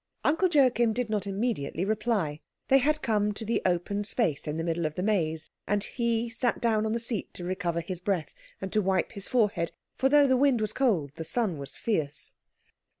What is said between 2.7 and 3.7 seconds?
had come to the